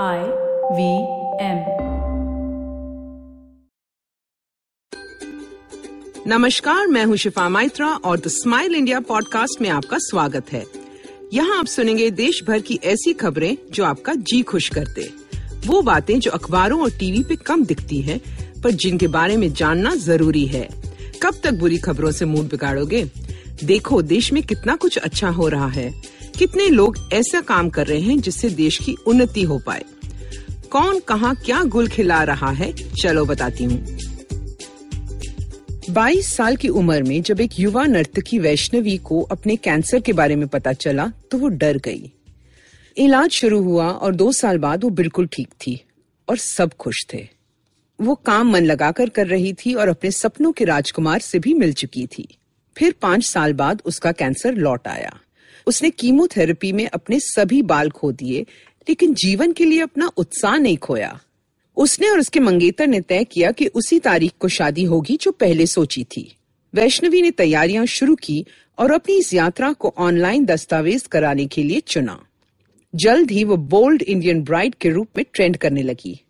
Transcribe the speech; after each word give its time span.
I 0.00 0.18
V 0.72 0.90
M 1.44 1.58
नमस्कार 6.26 6.86
मैं 6.86 7.04
हूँ 7.04 7.16
शिफा 7.16 7.48
माइत्रा 7.48 7.86
और 7.86 8.20
द 8.20 8.28
स्माइल 8.28 8.74
इंडिया 8.74 9.00
पॉडकास्ट 9.00 9.62
में 9.62 9.68
आपका 9.70 9.96
स्वागत 9.98 10.52
है। 10.52 10.64
यहाँ 11.32 11.58
आप 11.58 11.66
सुनेंगे 11.66 12.10
देश 12.10 12.42
भर 12.48 12.60
की 12.60 12.80
ऐसी 12.84 13.12
खबरें 13.12 13.56
जो 13.70 13.84
आपका 13.84 14.14
जी 14.14 14.42
खुश 14.42 14.68
करते 14.68 15.10
वो 15.66 15.82
बातें 15.82 16.20
जो 16.20 16.30
अखबारों 16.30 16.80
और 16.82 16.90
टीवी 16.90 17.24
पे 17.24 17.36
कम 17.36 17.64
दिखती 17.64 18.00
हैं, 18.02 18.20
पर 18.60 18.70
जिनके 18.70 19.06
बारे 19.06 19.36
में 19.36 19.52
जानना 19.52 19.94
ज़रूरी 19.94 20.46
है। 20.46 20.68
कब 21.22 21.40
तक 21.44 21.52
बुरी 21.52 21.78
खबरों 21.78 22.10
से 22.10 22.24
मूड 22.24 22.48
बिगाड़ोगे? 22.48 23.10
देखो 23.64 24.02
देश 24.02 24.32
में 24.32 24.42
कितना 24.42 24.76
कुछ 24.76 24.98
अच्छा 24.98 25.28
हो 25.28 25.48
रहा 25.48 25.68
है। 25.68 26.12
कितने 26.38 26.68
लोग 26.68 27.08
ऐसा 27.12 27.40
काम 27.40 27.68
कर 27.70 27.86
रहे 27.86 28.00
हैं 28.00 28.20
जिससे 28.20 28.50
देश 28.50 28.78
की 28.78 28.96
उन्नति 29.06 29.42
हो 29.42 29.58
पाए? 29.58 29.84
कौन 30.70 31.00
कहाँ 31.00 31.34
क्या 31.34 31.62
गुल 31.62 31.88
खिला 31.88 32.22
रहा 32.22 32.50
है? 32.50 32.72
चलो 32.72 33.24
बताती 33.24 33.64
हूँ। 33.64 33.98
22 35.90 36.34
साल 36.36 36.56
की 36.56 36.68
उम्र 36.68 37.02
में 37.02 37.22
जब 37.22 37.40
एक 37.40 37.60
युवा 37.60 37.84
नर्तकी 37.86 38.38
वैष्णवी 38.38 38.96
को 38.98 39.22
अपने 39.22 39.56
कैंसर 39.56 40.00
के 40.00 40.12
बारे 40.12 40.36
में 40.36 40.48
पता 40.48 40.72
चला 40.72 41.12
तो 41.30 41.38
वो 41.38 41.48
डर 41.48 41.76
गई। 41.76 42.12
इलाज 42.96 43.30
शुरू 43.30 43.62
हुआ 43.62 43.88
और 43.88 44.14
दो 44.14 44.32
साल 44.32 44.58
बाद 44.58 44.84
वो 44.84 44.90
बिल्कुल 44.90 45.26
ठीक 45.26 45.48
थी 45.48 45.84
और 46.28 46.36
सब 46.36 46.74
खुश 46.74 47.06
थे। 47.14 47.28
वो 48.00 48.14
काम 48.14 48.52
मन 48.52 48.64
लगाकर 48.64 49.08
कर 49.08 49.26
रही 49.26 49.52
थी 49.52 49.74
और 49.74 49.88
अपने 49.88 50.10
सपनों 50.10 50.52
के 50.52 50.64
राजकुमार 50.64 51.20
से 51.20 51.38
भी 51.38 51.54
मिल 51.54 51.72
चुकी 51.72 52.06
थी। 52.06 52.38
फिर 52.76 52.94
पाँच 53.02 53.24
साल 53.24 53.52
बाद 53.52 53.82
उसका 53.84 54.12
कैंसर 54.12 54.54
लौट 54.54 54.88
आया। 54.88 55.18
उसने 55.66 55.90
कीमोथेरेपी 55.90 56.72
में 56.72 56.86
अपने 56.86 57.20
सभी 57.20 57.62
बाल 57.62 57.90
खो 57.90 58.12
दिए, 58.12 58.40
लेकिन 58.88 59.14
जीवन 59.14 59.52
के 59.52 59.64
लिए 59.64 59.80
अपना 59.80 60.10
उत्साह 60.16 60.56
नहीं 60.56 60.76
खोया। 60.76 61.20
उसने 61.76 62.08
और 62.08 62.18
उसके 62.18 62.40
मंगेतर 62.40 62.86
ने 62.86 63.00
तय 63.00 63.24
किया 63.24 63.50
कि 63.50 63.66
उसी 63.66 63.98
तारीख 63.98 64.32
को 64.40 64.48
शादी 64.48 64.84
होगी 64.84 65.16
जो 65.16 65.32
पहले 65.32 65.66
सोची 65.66 66.04
थी। 66.04 66.36
वैष्णवी 66.74 67.22
ने 67.22 67.30
तैयारियाँ 67.30 67.86
शुरू 67.86 68.14
की 68.14 68.46
और 68.78 68.92
अपनी 68.92 69.18
इस 69.18 69.34
यात्रा 69.34 69.72
को 69.72 69.94
ऑनलाइन 69.98 70.44
दस्तावेज़ 70.44 71.08
कराने 71.08 71.46
के 71.46 71.62
लिए 71.62 71.80
चुना। 71.80 72.24
जल्द 72.94 73.30
ही 73.30 73.44
वो 73.44 73.56
बोल्ड 73.56 74.02
इंडियन 74.02 74.42
ब्राइड 74.42 74.74
के 74.74 74.90
रूप 74.90 75.08
में 75.16 75.24
ट्रेंड 75.32 75.56
करने 75.56 75.82
लगी। 75.82 76.20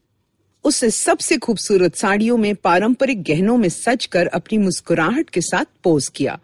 उसने 0.64 0.90
सबसे 0.90 1.36
खूबसूरत 1.36 1.96
साड़ियों 1.96 2.36
में 2.36 2.54
पारंपरिक 2.54 3.22
गहनों 3.22 3.56
में 3.56 3.68
सज 3.68 4.06
कर 4.06 4.26
अपनी 4.26 4.58
मुस्कुराहट 4.58 5.30
के 5.30 5.40
साथ 5.40 5.64
पोज 5.84 6.08
किया। 6.08 6.40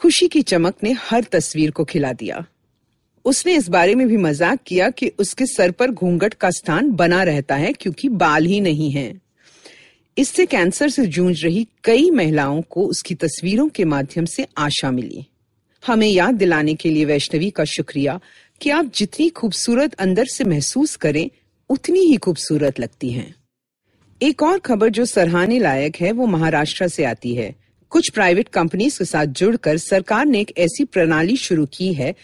खुशी 0.00 0.28
की 0.28 0.42
चमक 0.42 0.74
ने 0.82 0.92
हर 0.92 1.24
तस्वीर 1.24 1.70
को 1.70 1.84
खिला 1.84 2.12
दिया। 2.12 2.44
उसने 3.24 3.54
इस 3.54 3.68
बारे 3.68 3.94
में 3.94 4.08
भी 4.08 4.16
मज़ाक 4.16 4.58
किया 4.66 4.90
कि 4.90 5.08
उसके 5.18 5.46
सर 5.46 5.70
पर 5.70 5.90
घूंघट 5.90 6.34
का 6.34 6.50
स्थान 6.50 6.90
बना 6.90 7.22
रहता 7.22 7.54
है 7.54 7.72
क्योंकि 7.72 8.08
बाल 8.08 8.44
ही 8.44 8.60
नहीं 8.60 8.90
हैं। 8.90 9.20
इससे 10.18 10.46
कैंसर 10.46 10.88
से 10.88 11.06
जूझ 11.06 11.44
रही 11.44 11.66
कई 11.84 12.10
महिलाओं 12.10 12.62
को 12.62 12.86
उसकी 12.86 13.14
तस्वीरों 13.14 13.68
के 13.68 13.84
माध्यम 13.84 14.24
से 14.24 14.46
आशा 14.58 14.90
मिली। 14.90 15.26
हमें 15.86 16.08
याद 16.08 16.34
दिलाने 16.34 16.74
के 16.74 16.90
लिए 16.90 17.04
वैष्णवी 17.04 17.50
का 17.50 17.64
शुक्रिया 17.64 18.20
कि 18.60 18.70
आप 18.70 18.92
जितनी 18.94 19.28
खूबसूरत 19.28 19.94
अंदर 19.94 20.26
से 20.26 20.44
महसूस 20.44 20.96
करें, 20.96 21.30
उतनी 21.70 22.00
ही 22.00 22.16
खूबसूरत 22.16 22.80
लगती 22.80 23.10
हैं। 23.10 23.34
एक 24.22 24.42
और 24.42 24.58
खबर 24.58 24.88
जो 24.88 25.04
सराहने 25.04 25.58
लायक 25.58 25.96
है, 25.96 26.12
वो 26.12 26.26
महाराष्ट्र 26.26 26.88
से 26.88 27.04
आती 27.04 27.34
है। 27.34 27.54
कुछ 27.90 28.10
प्राइवेट 28.10 28.48
कंपनीज़ 28.48 28.98
के 28.98 29.04
साथ 29.04 29.26
जुड़कर 29.26 29.76
सरकार 29.76 30.26
ने 30.26 30.40
एक 30.40 30.52
ऐसी 30.58 30.84
प्रणाली 30.84 31.36
शुरू 31.36 31.66
की 31.66 31.92
है, 31.92 32.14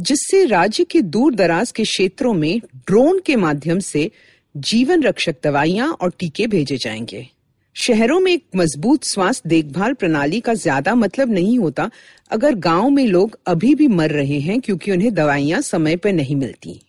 जिससे 0.00 0.44
राज्य 0.44 0.84
के 0.84 1.00
दूर 1.00 1.34
दराज 1.34 1.70
के 1.70 1.82
क्षेत्रों 1.82 2.32
में 2.34 2.60
ड्रोन 2.76 3.20
के 3.26 3.36
माध्यम 3.36 3.78
से 3.78 4.10
जीवन 4.56 5.02
रक्षक 5.02 5.36
दवाइयाँ 5.44 5.90
और 5.92 6.12
टीके 6.18 6.46
भेजे 6.46 6.76
जाएँगे। 6.76 7.28
शहरों 7.76 8.20
में 8.20 8.32
एक 8.32 8.44
मज़बूत 8.56 9.04
स्वास्थ्य 9.04 9.48
देखभाल 9.48 9.92
प्रणाली 9.94 10.40
का 10.40 10.54
ज़्यादा 10.54 10.94
मतलब 10.94 11.30
नहीं 11.30 11.58
होता, 11.58 11.90
अगर 12.30 12.54
गाँव 12.54 12.90
में 12.90 13.06
लोग 13.06 13.38
अभी 13.46 13.74
भी 13.74 13.88
मर 13.88 14.10
रहे 14.10 14.40
हैं 14.40 14.60
क्योंकि 14.60 14.92
उन्हें 14.92 15.14
दवाइयाँ 15.14 15.60
समय 15.60 15.96
पर 15.96 16.12
नहीं 16.12 16.36
मिलती। 16.36 16.80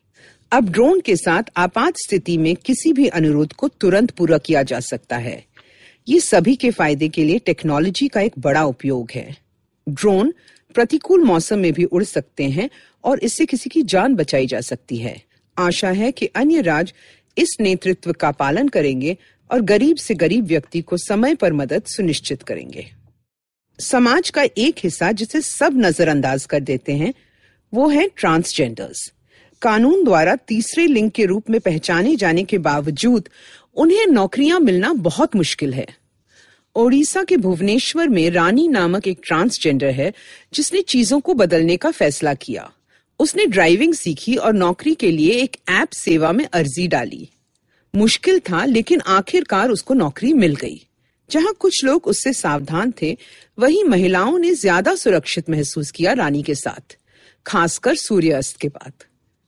अब 0.52 0.70
ड्रोन 0.70 1.00
के 1.00 1.16
साथ 1.16 1.44
आपात 1.58 1.94
स्थिति 1.97 2.38
में 2.38 2.56
किसी 2.56 2.94
भी 2.94 3.08
अनुरोध 3.08 3.53
को 3.53 3.68
तुरंत 3.68 4.12
पूरा 4.12 4.38
किया 4.38 4.64
जा 4.64 4.80
सकता 4.80 5.18
है। 5.18 5.50
ये 6.07 6.19
सभी 6.19 6.56
के 6.56 6.72
फ़ायदे 6.72 7.09
के 7.09 7.23
लिए 7.23 7.39
टेक्नोलॉजी 7.39 8.07
का 8.07 8.22
एक 8.22 8.34
बड़ा 8.39 8.63
उपयोग 8.63 9.12
है। 9.12 9.35
ड्रोन 9.89 10.34
प्रतिकूल 10.73 11.23
मौसम 11.23 11.59
में 11.59 11.73
भी 11.73 11.84
उड़ 11.84 12.03
सकते 12.03 12.44
हैं 12.44 12.69
और 13.03 13.19
इससे 13.19 13.45
किसी 13.45 13.69
की 13.69 13.81
जान 13.84 14.16
बचाई 14.16 14.47
जा 14.47 14.61
सकती 14.61 14.97
है। 14.97 15.22
आशा 15.57 15.90
है 15.90 16.11
कि 16.11 16.25
अन्य 16.25 16.61
राज्य 16.61 16.94
इस 17.38 17.57
नेतृत्व 17.61 18.11
का 18.11 18.31
पालन 18.31 18.67
करेंगे 18.67 19.17
और 19.50 19.61
गरीब 19.61 19.97
से 19.97 20.16
गरीब 20.16 20.45
व्यक्ति 20.45 20.81
को 20.81 20.97
समय 20.97 21.35
पर 21.35 21.53
मदद 21.53 21.84
सुनिश्चित 21.84 22.44
करेंगे। 22.44 22.85
समाज 23.79 24.29
का 24.29 24.44
एक 24.57 24.75
हिस्सा 24.84 25.11
जिसे 25.11 25.41
सब 25.41 25.78
नजरअंदाज 25.78 26.45
कर 26.45 26.59
देते 26.59 26.94
हैं, 26.94 27.13
वो 27.73 27.88
है 27.88 28.09
ट्रांसजेंडर्स 28.17 29.11
कानून 29.61 30.03
द्वारा 30.03 30.35
तीसरे 30.35 30.85
लिंग 30.88 31.11
के 31.11 31.25
रूप 31.25 31.50
में 31.50 31.59
पहचाने 31.61 32.16
जाने 32.16 32.44
के 32.44 32.57
बावजूद 32.57 33.29
उन्हें 33.76 34.08
नौकरियाँ 34.08 34.59
मिलना 34.59 34.94
बहुत 34.94 35.36
मुश्किल 35.36 35.74
है। 35.74 35.88
ओडिशा 36.76 37.24
के 37.24 37.38
भुवनेश्वर 37.38 38.09
में 38.09 38.30
रानी 38.30 38.68
नामक 38.68 39.08
एक 39.08 39.20
ट्रांसजेंडर 39.24 39.90
है, 39.90 40.14
जिसने 40.54 40.82
चीज़ों 40.82 41.20
को 41.20 41.34
बदलने 41.34 41.78
का 41.78 41.92
फैसला 41.92 42.34
किया। 42.34 42.72
उसने 43.20 43.46
ड्राइविंग 43.46 43.94
सीखी 43.94 44.36
और 44.36 44.54
नौकरी 44.54 44.96
के 44.96 45.12
लिए 45.12 45.34
एक 45.34 45.58
ऐप 45.70 45.90
सेवा 45.90 46.32
में 46.32 46.48
अर्जी 46.54 46.88
डाली। 46.88 47.30
मुश्किल 47.96 48.40
था, 48.40 48.66
लेकिन 48.66 49.02
आखिरकार 49.02 49.70
उसको 49.70 49.94
नौकरी 49.94 50.34
मिल 50.34 50.56
गई। 50.56 50.88
जहाँ 51.30 51.53
कुछ 51.53 51.84
लोग 51.86 52.08
उससे 52.08 52.34
सावधान 52.34 52.94
थे, 53.02 53.18
वहीं 53.59 53.84
महिलाओं 53.84 54.40
ने 54.40 54.53
ज़्यादा 54.53 54.96
सुरक्षित 54.96 55.50
महसूस 55.50 55.92
किया 55.92 56.14
रानी 56.14 56.44
के 56.44 56.56
साथ, 56.56 56.98
खासकर 57.46 57.96
सूर्यास्त 57.96 58.58
के 58.58 58.68
बाद। 58.68 58.94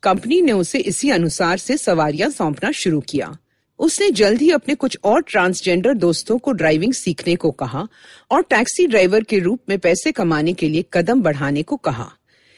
कंपनी 0.04 0.42
ने 0.42 0.52
उसे 0.52 0.80
इसी 0.80 1.10
अनुसार 1.10 1.58
से 1.58 1.78
सवारियाँ 1.78 2.30
सौंपना 2.30 2.72
शुरू 2.72 3.00
किया। 3.02 3.38
उसने 3.84 4.10
जल्द 4.12 4.42
ही 4.42 4.50
अपने 4.52 4.76
कुछ 4.76 4.98
और 5.04 5.22
ट्रांसजेंडर 5.22 5.94
दोस्तों 5.94 6.38
को 6.38 6.52
ड्राइविंग 6.52 6.94
सीखने 6.94 7.36
को 7.36 7.52
कहा 7.52 7.88
और 8.32 8.42
टैक्सी 8.42 8.88
ड्राइवर 8.88 9.24
के 9.24 9.40
रूप 9.40 9.60
में 9.70 9.80
पैसे 9.80 10.12
कमाने 10.12 10.54
के 10.54 10.70
लिए 10.70 10.86
कदम 10.94 11.22
बढ़ाने 11.22 11.64
को 11.64 11.78
कहा। 11.78 12.12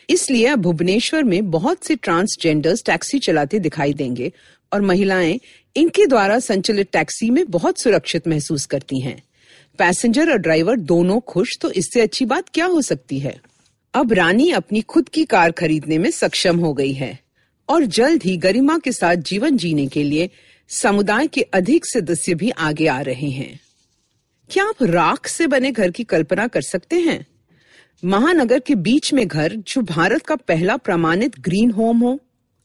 इसलिए 0.10 0.46
अब 0.48 0.60
भुवनेश्वर 0.60 1.24
में 1.24 1.52
बहुत 1.52 1.84
से 1.84 1.96
ट्रांसजेंडर्स 1.96 2.84
टैक्सी 2.84 3.20
चलाते 3.20 3.60
दिखाई 3.60 3.94
देंगे 3.94 4.32
और 4.74 4.82
महिलाएँ 4.82 5.40
इनके 5.76 6.06
द्वारा 6.06 6.40
संचालित 6.40 6.92
टैक्सी 6.92 7.30
में 7.30 7.46
बहुत 7.46 7.80
सुरक्षित 7.80 8.28
महसूस 8.28 8.66
करती 8.66 9.00
हैं। 9.00 9.22
पैसेंजर 9.78 10.32
और 10.32 10.38
ड्राइवर 10.38 10.78
दोनों 10.78 11.20
खुश 11.20 11.58
तो 11.62 11.72
इससे 11.72 12.02
अच्छी 12.02 12.26
बात 12.26 12.50
क्या 12.54 12.66
हो 12.66 12.82
सकती 12.82 13.20
है? 13.20 13.40
अब 13.94 14.14
रानी 14.14 14.52
अपनी 14.52 14.82
खुद 14.82 15.10
की 15.10 15.26
कार 15.26 15.52
खरीदने 15.52 15.98
में 15.98 16.12
सक्षम 16.12 16.60
हो 16.60 16.74
गई 16.74 16.94
है 16.94 17.20
और 17.70 17.86
जल्द 17.86 18.24
ही 18.24 18.38
गरिमा 18.38 18.78
के 18.78 18.92
साथ 18.92 19.16
जीवन 19.16 19.58
जीने 19.58 19.88
के 19.88 20.04
लिए 20.04 20.30
समुदाय 20.70 21.28
के 21.28 21.42
अधिक 21.54 21.86
सदस्य 21.86 22.34
भी 22.36 22.50
आगे 22.50 22.88
आ 22.88 23.00
रहे 23.02 23.30
हैं। 23.30 23.60
क्या 24.50 24.64
आप 24.66 24.84
राख 24.84 25.28
से 25.28 25.48
बने 25.48 25.72
घर 25.72 25.92
की 25.92 26.04
कल्पना 26.04 26.48
कर 26.48 26.62
सकते 26.62 27.00
हैं? 27.00 27.26
महानगर 28.04 28.60
के 28.60 28.76
बीच 28.78 29.14
में 29.14 29.28
घर 29.28 29.56
जो 29.56 29.82
भारत 29.84 30.26
का 30.26 30.36
पहला 30.38 30.78
प्रमाणित 30.78 31.40
ग्रीन 31.40 31.72
होम 31.72 32.00
हो, 32.00 32.20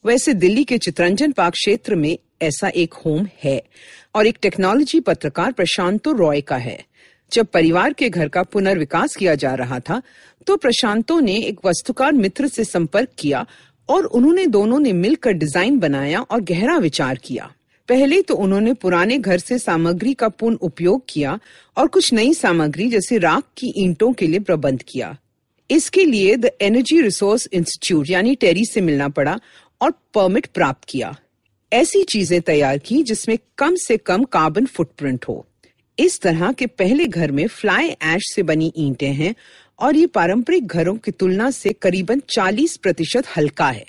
वैसे 0.05 0.35
दिल्ली 0.35 0.65
के 0.65 0.79
चित्रंजन 0.79 1.33
पार्क 1.33 1.55
क्षेत्र 1.55 1.95
में 1.95 2.17
ऐसा 2.43 2.69
एक 2.69 2.95
होम 2.97 3.27
है 3.45 3.63
और 4.15 4.27
एक 4.27 4.39
टेक्नोलॉजी 4.43 5.01
पत्रकार 5.01 5.53
प्रशांतो 5.53 6.13
रॉय 6.13 6.41
का 6.41 6.57
है। 6.59 6.79
जब 7.33 7.47
परिवार 7.47 7.93
के 7.93 8.09
घर 8.11 8.29
का 8.29 8.43
पुनर्विकास 8.43 9.17
किया 9.17 9.35
जा 9.35 9.55
रहा 9.55 9.81
था 9.81 10.01
तो 10.47 10.57
प्रशांतो 10.57 11.21
ने 11.21 11.37
एक 11.39 11.59
वस्तुकार 11.65 12.13
मित्र 12.15 12.49
से 12.49 12.65
संपर्क 12.65 13.09
किया 13.19 13.47
और 13.89 14.05
उन्होंने 14.07 14.47
दोनों 14.49 14.79
ने 14.81 14.93
मिलकर 14.95 15.33
डिज़ाइन 15.35 15.79
बनाया 15.79 16.21
और 16.21 16.41
गहरा 16.43 16.77
विचार 16.79 17.19
किया। 17.25 17.53
पहले 17.91 18.21
तो 18.23 18.35
उन्होंने 18.35 18.73
पुराने 18.75 19.17
घर 19.19 19.39
से 19.39 19.59
सामग्री 19.59 20.13
का 20.15 20.29
पूर्ण 20.29 20.57
उपयोग 20.57 21.03
किया 21.09 21.39
और 21.77 21.87
कुछ 21.87 22.13
नई 22.13 22.35
सामग्री 22.35 22.89
जैसे 22.89 23.17
राख 23.19 23.45
की 23.57 23.73
ईंटों 23.77 24.13
के 24.13 24.27
लिए 24.27 24.41
प्रबंध 24.41 24.83
किया। 24.83 25.17
इसके 25.71 26.05
लिए 26.05 26.37
द 26.37 26.51
एनर्जी 26.61 27.01
रिसोर्स 27.01 27.49
इंस्टीट्यूट 27.53 28.11
यानी 28.11 28.35
टेरी 28.35 28.65
से 28.65 28.81
मिलना 28.81 29.09
पड़ा 29.09 29.39
और 29.81 29.91
परमिट 30.15 30.47
प्राप्त 30.47 30.85
किया। 30.89 31.15
ऐसी 31.73 32.03
चीज़ें 32.03 32.41
तैयार 32.41 32.79
की 32.79 33.03
जिसमें 33.03 33.37
कम 33.59 33.75
से 33.77 33.97
कम 33.97 34.25
कार्बन 34.25 34.67
फुटप्रिंट 34.67 35.25
हो। 35.29 35.47
इस 35.99 36.21
तरह 36.21 36.53
के 36.53 36.67
पहले 36.67 37.07
घर 37.07 37.33
में 37.33 37.47
फ्लाई 37.49 37.89
एश 37.89 38.33
से 38.35 38.43
बनी 38.43 38.73
ईंटें 38.77 39.13
हैं 39.13 39.35
और 39.79 39.97
ये 39.97 40.07
पारंपरिक 40.07 40.67
घरों 40.67 40.97
की 40.97 41.11
तुलना 41.11 41.51
से 41.51 41.73
करीबन 41.73 42.23
40 42.29 42.77
प्रतिशत 42.77 43.37
हल्का 43.37 43.69
है। 43.71 43.87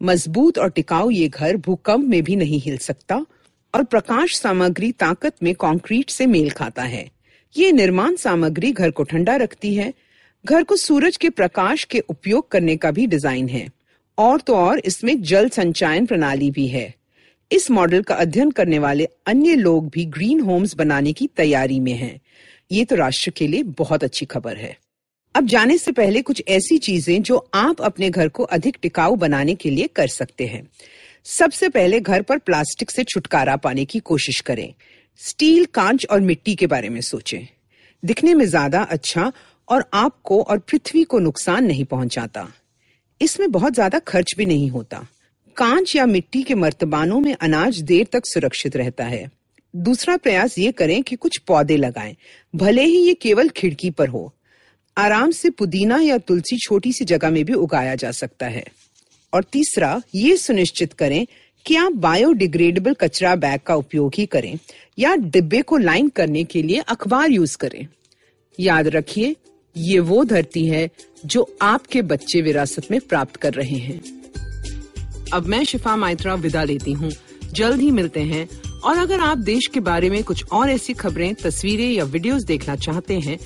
मज़बूत 0.00 0.58
और 0.58 0.70
टिकाऊ 0.70 1.10
ये 1.10 1.28
घर 1.28 1.56
भूकंप 1.56 2.08
में 2.08 2.22
भी 2.22 2.36
नहीं 2.36 2.60
हिल 2.60 2.78
सकता 2.78 3.24
और 3.78 3.84
प्रकाश 3.84 4.34
सामग्री 4.36 4.90
ताकत 4.92 5.34
में 5.42 5.54
कंक्रीट 5.54 6.10
से 6.10 6.26
मेल 6.26 6.50
खाता 6.50 6.82
है। 6.82 7.10
ये 7.54 7.70
निर्माण 7.72 8.16
सामग्री 8.16 8.72
घर 8.72 8.90
को 8.90 9.02
ठंडा 9.02 9.36
रखती 9.36 9.74
है। 9.74 9.92
घर 10.44 10.62
को 10.62 10.76
सूरज 10.76 11.16
के 11.16 11.30
प्रकाश 11.30 11.84
के 11.84 12.00
उपयोग 12.00 12.50
करने 12.50 12.76
का 12.76 12.90
भी 12.90 13.06
डिज़ाइन 13.06 13.48
है। 13.48 13.68
और 14.18 14.40
तो 14.40 14.54
और 14.54 14.78
इसमें 14.78 15.22
जल 15.22 15.48
संचयन 15.48 16.06
प्रणाली 16.06 16.50
भी 16.50 16.66
है। 16.66 16.94
इस 17.50 17.70
मॉडल 17.70 18.02
का 18.02 18.14
अध्ययन 18.14 18.50
करने 18.50 18.78
वाले 18.78 19.08
अन्य 19.26 19.54
लोग 19.54 19.88
भी 19.88 20.04
ग्रीन 20.04 20.40
होम्स 20.40 20.74
बनाने 20.76 21.12
की 21.12 21.26
तैयारी 21.26 21.80
में 21.80 21.94
हैं। 21.94 22.20
ये 22.72 22.84
तो 22.84 22.96
राष्ट्र 22.96 23.30
के 23.30 23.46
लिए 23.46 23.62
बहुत 23.62 24.04
अच्छी 24.04 24.26
खबर 24.26 24.56
है। 24.56 24.76
अब 25.34 25.46
जाने 25.46 25.78
से 25.78 25.92
पहले 25.92 26.22
कुछ 26.22 26.42
ऐसी 26.48 26.78
चीज़ें 26.78 27.22
जो 27.22 27.50
आप 27.54 27.80
अपने 27.80 28.10
घर 28.10 28.28
को 28.28 28.42
अधिक 28.42 28.76
टिकाऊ 28.82 29.16
बनाने 29.16 29.54
के 29.54 29.70
लिए 29.70 29.86
कर 29.86 30.06
सकते 30.06 30.46
हैं। 30.46 30.68
सबसे 31.26 31.68
पहले 31.68 32.00
घर 32.00 32.22
पर 32.22 32.38
प्लास्टिक 32.38 32.90
से 32.90 33.04
छुटकारा 33.04 33.56
पाने 33.56 33.84
की 33.84 33.98
कोशिश 33.98 34.40
करें। 34.40 34.72
स्टील, 35.20 35.64
कांच 35.64 36.06
और 36.06 36.20
मिट्टी 36.20 36.54
के 36.54 36.66
बारे 36.66 36.88
में 36.88 37.00
सोचें। 37.00 37.46
दिखने 38.02 38.34
में 38.34 38.44
ज़्यादा 38.44 38.82
अच्छा 38.82 39.32
और 39.68 39.84
आपको 39.94 40.42
और 40.42 40.58
पृथ्वी 40.58 41.04
को 41.04 41.18
नुकसान 41.18 41.64
नहीं 41.64 41.84
पहुंचाता। 41.84 42.46
इसमें 43.20 43.50
बहुत 43.50 43.74
ज़्यादा 43.74 43.98
खर्च 43.98 44.34
भी 44.38 44.46
नहीं 44.46 44.70
होता। 44.70 45.06
कांच 45.56 45.94
या 45.96 46.06
मिट्टी 46.06 46.42
के 46.42 46.54
मर्तबानों 46.54 47.20
में 47.20 47.34
अनाज 47.34 47.80
देर 47.82 48.06
तक 48.12 48.26
सुरक्षित 48.26 48.76
रहता 48.76 49.04
है। 49.04 49.30
दूसरा 49.74 50.16
प्रयास 50.16 50.58
ये 50.58 50.72
करें 50.72 51.02
कि 51.02 51.16
कुछ 51.16 51.38
पौधे 51.38 51.76
लगाएँ, 51.76 52.16
भले 52.54 52.82
ही 52.82 52.98
ये 52.98 53.14
केवल 53.14 53.48
खिड़की 53.48 53.90
पर 53.90 54.08
हो। 54.08 54.32
आराम 54.96 55.30
से 55.30 55.50
पुदीना 55.50 55.98
या 56.00 56.18
तुलसी 56.18 56.56
छोटी 56.58 56.92
सी 56.92 57.04
जगह 57.04 57.30
में 57.30 57.44
भी 57.44 57.52
उगाया 57.52 57.94
जा 57.94 58.10
सकता 58.10 58.46
है। 58.46 58.64
और 59.34 59.44
तीसरा, 59.44 60.02
ये 60.14 60.36
सुनिश्चित 60.36 60.92
करें 60.92 61.26
कि 61.66 61.76
आप 61.76 61.92
बायोडिग्रेडेबल 61.92 62.94
कचरा 62.94 63.36
बैग 63.36 63.60
का 63.66 63.74
उपयोग 63.74 64.12
ही 64.18 64.26
करें 64.26 64.58
या 64.98 65.14
डिब्बे 65.16 65.62
को 65.62 65.76
लाइन 65.76 66.08
करने 66.08 66.44
के 66.44 66.62
लिए 66.62 66.78
अखबार 66.78 67.30
यूज़ 67.30 67.56
करें। 67.56 67.86
याद 68.60 68.88
रखिए, 68.88 69.36
ये 69.76 69.98
वो 69.98 70.24
धरती 70.24 70.66
है 70.66 70.90
जो 71.26 71.56
आपके 71.62 72.02
बच्चे 72.02 72.40
विरासत 72.40 72.90
में 72.90 73.00
प्राप्त 73.00 73.36
कर 73.36 73.54
रहे 73.54 73.76
हैं। 73.76 74.22
अब 75.32 75.46
मैं 75.46 75.64
शिफा 75.64 75.96
माइत्रा 75.96 76.34
विदा 76.34 76.64
लेती 76.64 76.92
हूँ। 76.92 77.12
जल्द 77.52 77.80
ही 77.80 77.90
मिलते 77.90 78.20
हैं। 78.20 78.48
और 78.84 78.98
अगर 78.98 79.20
आप 79.20 79.38
देश 79.38 79.66
के 79.66 79.80
बारे 79.80 80.10
में 80.10 80.24
कुछ 80.24 80.44
और 80.52 80.70
ऐसी 80.70 80.94
खबरें, 80.94 81.34
तस्वीरें 81.34 81.92
या 81.92 82.04
वीडियोस 82.04 82.42
देखना 82.42 82.76
चाहते 82.76 83.14
हैं 83.14 83.38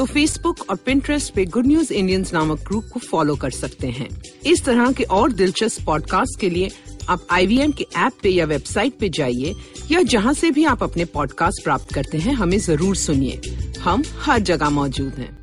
तो 0.00 0.04
फेसबुक 0.06 0.58
और 0.70 0.76
पिंटरेस्ट 0.76 1.34
पे 1.34 1.44
गुड 1.44 1.66
न्यूज़ 1.66 1.92
इंडियंस 1.92 2.32
नामक 2.32 2.60
ग्रुप 2.60 2.84
को 2.92 3.00
फॉलो 3.00 3.36
कर 3.36 3.50
सकते 3.50 3.86
हैं। 3.86 4.08
इस 4.46 4.64
तरह 4.64 4.92
के 4.92 5.04
और 5.04 5.32
दिलचस्प 5.32 5.84
पॉडकास्ट 5.86 6.40
के 6.40 6.50
लिए 6.50 6.70
आप 7.08 7.26
आईवीएम 7.30 7.72
के 7.72 7.86
ऐप 7.96 8.12
पे 8.22 8.28
या 8.28 8.44
वेबसाइट 8.44 8.98
पे 8.98 9.08
जाइए, 9.08 9.54
या 9.92 10.02
जहाँ 10.02 10.34
से 10.34 10.50
भी 10.50 10.64
आप 10.64 10.82
अपने 10.82 11.04
पॉडकास्ट 11.04 11.64
प्राप्त 11.64 11.92
करते 11.94 12.18
हैं, 12.18 12.34
हमें 12.34 12.58
ज़रूर 12.58 12.96
सुनिए। 12.96 13.40
हम 13.80 14.04
हर 14.20 14.38
जगह 14.38 14.70
मौजूद 14.70 15.12
हैं। 15.12 15.39